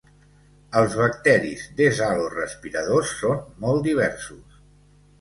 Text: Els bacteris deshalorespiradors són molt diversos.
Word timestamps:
Els 0.79 0.95
bacteris 1.01 1.67
deshalorespiradors 1.83 3.15
són 3.23 3.47
molt 3.67 3.89
diversos. 3.93 4.61